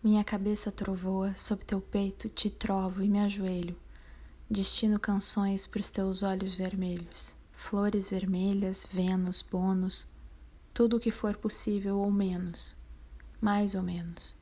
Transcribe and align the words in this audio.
Minha 0.00 0.22
cabeça 0.22 0.70
trovoa, 0.70 1.34
sob 1.34 1.64
teu 1.64 1.80
peito 1.80 2.28
te 2.28 2.48
trovo 2.48 3.02
e 3.02 3.08
me 3.08 3.18
ajoelho. 3.18 3.74
Destino 4.48 4.98
canções 5.00 5.66
pros 5.66 5.90
teus 5.90 6.22
olhos 6.22 6.54
vermelhos, 6.54 7.34
flores 7.52 8.10
vermelhas, 8.10 8.86
Vênus, 8.88 9.42
bônus, 9.42 10.06
tudo 10.72 10.96
o 10.96 11.00
que 11.00 11.10
for 11.10 11.36
possível 11.36 11.98
ou 11.98 12.12
menos, 12.12 12.76
mais 13.40 13.74
ou 13.74 13.82
menos. 13.82 14.36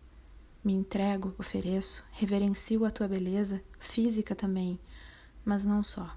Me 0.62 0.74
entrego, 0.74 1.34
ofereço, 1.38 2.04
reverencio 2.12 2.84
a 2.84 2.90
tua 2.90 3.08
beleza, 3.08 3.62
física 3.78 4.34
também, 4.34 4.78
mas 5.42 5.64
não 5.64 5.82
só. 5.82 6.14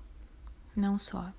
Não 0.76 1.00
só. 1.00 1.34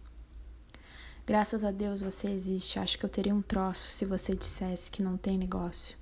Graças 1.26 1.64
a 1.64 1.70
Deus 1.70 2.00
você 2.00 2.28
existe. 2.28 2.78
Acho 2.78 2.98
que 2.98 3.04
eu 3.04 3.10
teria 3.10 3.34
um 3.34 3.42
troço 3.42 3.92
se 3.92 4.06
você 4.06 4.34
dissesse 4.34 4.90
que 4.90 5.02
não 5.02 5.18
tem 5.18 5.36
negócio. 5.36 5.99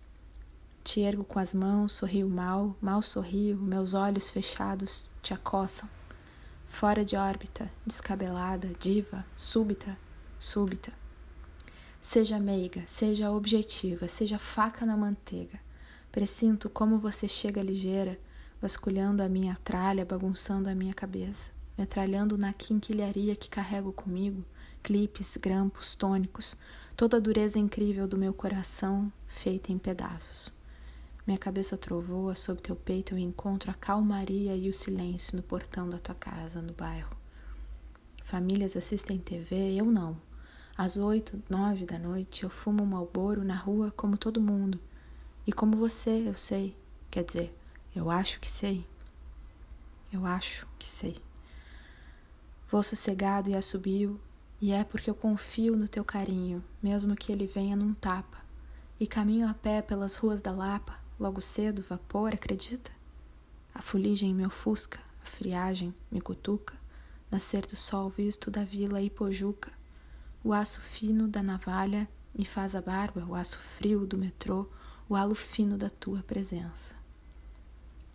Te 0.88 1.02
ergo 1.02 1.22
com 1.22 1.38
as 1.38 1.52
mãos, 1.52 1.92
sorrio 1.92 2.26
mal, 2.30 2.74
mal 2.80 3.02
sorrio, 3.02 3.58
meus 3.58 3.92
olhos 3.92 4.30
fechados 4.30 5.10
te 5.22 5.34
acossam. 5.34 5.86
Fora 6.64 7.04
de 7.04 7.14
órbita, 7.14 7.70
descabelada, 7.84 8.72
diva, 8.80 9.22
súbita, 9.36 9.98
súbita. 10.38 10.90
Seja 12.00 12.38
meiga, 12.38 12.84
seja 12.86 13.30
objetiva, 13.30 14.08
seja 14.08 14.38
faca 14.38 14.86
na 14.86 14.96
manteiga. 14.96 15.60
Presinto 16.10 16.70
como 16.70 16.98
você 16.98 17.28
chega 17.28 17.62
ligeira, 17.62 18.18
vasculhando 18.58 19.22
a 19.22 19.28
minha 19.28 19.58
tralha, 19.62 20.06
bagunçando 20.06 20.70
a 20.70 20.74
minha 20.74 20.94
cabeça, 20.94 21.50
metralhando 21.76 22.38
na 22.38 22.54
quinquilharia 22.54 23.36
que 23.36 23.50
carrego 23.50 23.92
comigo, 23.92 24.42
clipes, 24.82 25.36
grampos, 25.36 25.94
tônicos, 25.94 26.56
toda 26.96 27.18
a 27.18 27.20
dureza 27.20 27.58
incrível 27.58 28.08
do 28.08 28.16
meu 28.16 28.32
coração 28.32 29.12
feita 29.26 29.70
em 29.70 29.78
pedaços. 29.78 30.56
Minha 31.28 31.38
cabeça 31.38 31.76
trovoa 31.76 32.34
sob 32.34 32.58
teu 32.62 32.74
peito 32.74 33.12
eu 33.12 33.18
encontro 33.18 33.70
a 33.70 33.74
calmaria 33.74 34.56
e 34.56 34.70
o 34.70 34.72
silêncio 34.72 35.36
no 35.36 35.42
portão 35.42 35.86
da 35.86 35.98
tua 35.98 36.14
casa, 36.14 36.62
no 36.62 36.72
bairro. 36.72 37.14
Famílias 38.24 38.74
assistem 38.74 39.18
TV, 39.18 39.74
eu 39.74 39.84
não. 39.84 40.18
Às 40.74 40.96
oito, 40.96 41.38
nove 41.50 41.84
da 41.84 41.98
noite 41.98 42.44
eu 42.44 42.48
fumo 42.48 42.82
um 42.82 42.86
malboro 42.86 43.44
na 43.44 43.54
rua 43.54 43.92
como 43.94 44.16
todo 44.16 44.40
mundo. 44.40 44.80
E 45.46 45.52
como 45.52 45.76
você, 45.76 46.26
eu 46.26 46.32
sei. 46.32 46.74
Quer 47.10 47.24
dizer, 47.24 47.54
eu 47.94 48.10
acho 48.10 48.40
que 48.40 48.48
sei. 48.48 48.86
Eu 50.10 50.24
acho 50.24 50.66
que 50.78 50.86
sei. 50.86 51.18
Vou 52.70 52.82
sossegado 52.82 53.50
e 53.50 53.54
assobio, 53.54 54.18
e 54.62 54.72
é 54.72 54.82
porque 54.82 55.10
eu 55.10 55.14
confio 55.14 55.76
no 55.76 55.88
teu 55.88 56.06
carinho, 56.06 56.64
mesmo 56.82 57.14
que 57.14 57.30
ele 57.30 57.44
venha 57.44 57.76
num 57.76 57.92
tapa. 57.92 58.38
E 58.98 59.06
caminho 59.06 59.46
a 59.46 59.52
pé 59.52 59.82
pelas 59.82 60.16
ruas 60.16 60.40
da 60.40 60.52
Lapa, 60.52 61.06
Logo 61.18 61.40
cedo, 61.40 61.82
vapor, 61.82 62.32
acredita? 62.32 62.92
A 63.74 63.82
fuligem 63.82 64.32
me 64.32 64.46
ofusca, 64.46 65.00
a 65.20 65.26
friagem 65.26 65.92
me 66.10 66.20
cutuca, 66.20 66.74
nascer 67.28 67.66
do 67.66 67.74
sol 67.74 68.08
visto 68.08 68.52
da 68.52 68.62
vila 68.62 69.02
Ipojuca. 69.02 69.72
O 70.44 70.52
aço 70.52 70.80
fino 70.80 71.26
da 71.26 71.42
navalha 71.42 72.08
me 72.32 72.44
faz 72.44 72.76
a 72.76 72.80
barba, 72.80 73.26
o 73.28 73.34
aço 73.34 73.58
frio 73.58 74.06
do 74.06 74.16
metrô, 74.16 74.68
o 75.08 75.16
halo 75.16 75.34
fino 75.34 75.76
da 75.76 75.90
tua 75.90 76.22
presença. 76.22 76.94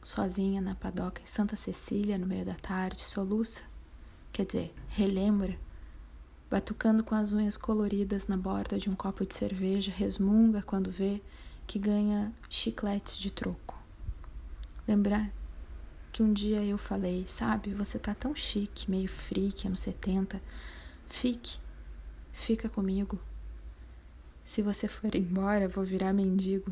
Sozinha 0.01 0.61
na 0.61 0.73
padoca 0.73 1.21
em 1.21 1.25
Santa 1.25 1.57
Cecília, 1.57 2.17
no 2.17 2.25
meio 2.25 2.45
da 2.45 2.55
tarde, 2.55 3.01
soluça, 3.01 3.63
quer 4.31 4.45
dizer, 4.45 4.73
relembra, 4.87 5.59
batucando 6.49 7.03
com 7.03 7.15
as 7.15 7.33
unhas 7.33 7.57
coloridas 7.57 8.27
na 8.27 8.37
borda 8.37 8.77
de 8.77 8.89
um 8.89 8.95
copo 8.95 9.25
de 9.25 9.33
cerveja, 9.33 9.91
resmunga 9.91 10.61
quando 10.61 10.89
vê 10.89 11.21
que 11.65 11.79
ganha 11.79 12.33
chicletes 12.49 13.17
de 13.17 13.31
troco. 13.31 13.77
Lembrar 14.87 15.31
que 16.11 16.21
um 16.21 16.31
dia 16.31 16.63
eu 16.63 16.77
falei, 16.77 17.25
sabe, 17.25 17.73
você 17.73 17.97
tá 17.97 18.13
tão 18.13 18.35
chique, 18.35 18.89
meio 18.89 19.09
freak, 19.09 19.67
anos 19.67 19.79
70. 19.79 20.41
Fique, 21.05 21.59
fica 22.31 22.69
comigo. 22.69 23.19
Se 24.43 24.61
você 24.61 24.87
for 24.87 25.15
embora, 25.15 25.67
vou 25.67 25.83
virar 25.83 26.13
mendigo. 26.13 26.71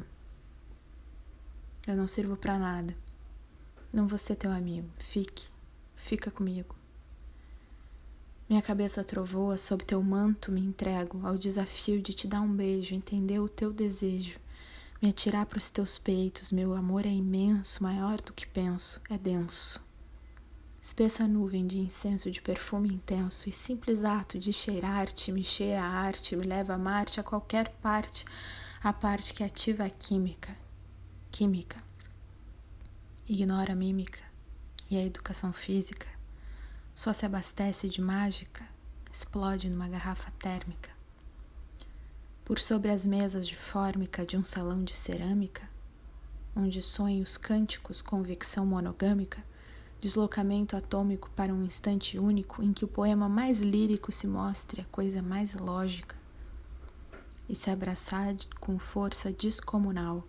Eu 1.87 1.95
não 1.95 2.05
sirvo 2.05 2.35
para 2.35 2.59
nada. 2.59 2.95
Não 3.91 4.07
vou 4.07 4.17
ser 4.17 4.35
teu 4.35 4.51
amigo. 4.51 4.89
Fique, 4.99 5.47
fica 5.95 6.29
comigo. 6.29 6.75
Minha 8.47 8.61
cabeça 8.61 9.03
trovoa 9.03 9.57
sob 9.57 9.85
teu 9.85 10.03
manto, 10.03 10.51
me 10.51 10.59
entrego 10.59 11.25
ao 11.25 11.37
desafio 11.37 12.01
de 12.01 12.13
te 12.13 12.27
dar 12.27 12.41
um 12.41 12.53
beijo, 12.53 12.93
entender 12.93 13.39
o 13.39 13.47
teu 13.47 13.71
desejo 13.71 14.37
me 15.01 15.09
atirar 15.09 15.47
para 15.47 15.57
os 15.57 15.71
teus 15.71 15.97
peitos, 15.97 16.51
meu 16.51 16.75
amor 16.75 17.07
é 17.07 17.09
imenso, 17.09 17.81
maior 17.81 18.21
do 18.21 18.31
que 18.31 18.45
penso, 18.45 19.01
é 19.09 19.17
denso. 19.17 19.83
Espessa 20.79 21.27
nuvem 21.27 21.65
de 21.65 21.79
incenso 21.79 22.29
de 22.29 22.39
perfume 22.39 22.93
intenso 22.93 23.49
e 23.49 23.51
simples 23.51 24.03
ato 24.03 24.37
de 24.37 24.53
cheirar-te 24.53 25.31
me 25.31 25.43
cheira 25.43 25.81
a 25.81 25.87
arte, 25.87 26.35
me 26.35 26.45
leva 26.45 26.75
a 26.75 26.77
Marte 26.77 27.19
a 27.19 27.23
qualquer 27.23 27.69
parte, 27.81 28.25
a 28.83 28.93
parte 28.93 29.33
que 29.33 29.43
ativa 29.43 29.85
a 29.85 29.89
química. 29.89 30.55
Química. 31.31 31.81
Ignora 33.27 33.73
a 33.73 33.75
mímica 33.75 34.21
e 34.89 34.97
a 34.97 35.03
educação 35.03 35.51
física. 35.51 36.07
Só 36.93 37.11
se 37.11 37.25
abastece 37.25 37.87
de 37.87 38.01
mágica, 38.01 38.67
explode 39.11 39.69
numa 39.69 39.87
garrafa 39.87 40.29
térmica 40.37 41.00
por 42.51 42.59
sobre 42.59 42.91
as 42.91 43.05
mesas 43.05 43.47
de 43.47 43.55
fórmica 43.55 44.25
de 44.25 44.35
um 44.35 44.43
salão 44.43 44.83
de 44.83 44.93
cerâmica, 44.93 45.69
onde 46.53 46.81
sonhos 46.81 47.37
cânticos, 47.37 48.01
convicção 48.01 48.65
monogâmica, 48.65 49.41
deslocamento 50.01 50.75
atômico 50.75 51.29
para 51.33 51.53
um 51.53 51.63
instante 51.63 52.19
único 52.19 52.61
em 52.61 52.73
que 52.73 52.83
o 52.83 52.89
poema 52.89 53.29
mais 53.29 53.61
lírico 53.61 54.11
se 54.11 54.27
mostre 54.27 54.81
a 54.81 54.85
coisa 54.91 55.21
mais 55.21 55.53
lógica, 55.53 56.13
e 57.47 57.55
se 57.55 57.69
abraçar 57.69 58.35
com 58.59 58.77
força 58.77 59.31
descomunal 59.31 60.27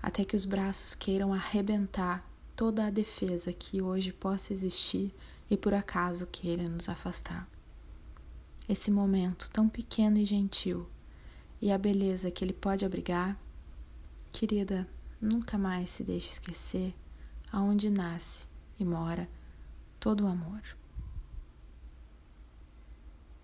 até 0.00 0.24
que 0.24 0.36
os 0.36 0.44
braços 0.44 0.94
queiram 0.94 1.34
arrebentar 1.34 2.24
toda 2.54 2.86
a 2.86 2.90
defesa 2.90 3.52
que 3.52 3.82
hoje 3.82 4.12
possa 4.12 4.52
existir 4.52 5.12
e 5.50 5.56
por 5.56 5.74
acaso 5.74 6.28
queira 6.28 6.68
nos 6.68 6.88
afastar. 6.88 7.48
Esse 8.68 8.92
momento 8.92 9.50
tão 9.50 9.68
pequeno 9.68 10.18
e 10.18 10.24
gentil 10.24 10.88
e 11.60 11.70
a 11.70 11.78
beleza 11.78 12.30
que 12.30 12.44
ele 12.44 12.52
pode 12.52 12.84
abrigar, 12.84 13.38
querida, 14.32 14.86
nunca 15.20 15.56
mais 15.56 15.90
se 15.90 16.02
deixe 16.02 16.28
esquecer 16.28 16.94
aonde 17.52 17.88
nasce 17.88 18.46
e 18.78 18.84
mora 18.84 19.28
todo 19.98 20.24
o 20.24 20.28
amor. 20.28 20.60